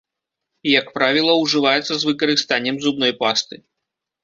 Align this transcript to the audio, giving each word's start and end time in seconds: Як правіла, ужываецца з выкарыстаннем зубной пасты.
Як 0.79 0.87
правіла, 0.95 1.35
ужываецца 1.43 1.91
з 1.95 2.03
выкарыстаннем 2.11 2.83
зубной 2.89 3.13
пасты. 3.23 3.55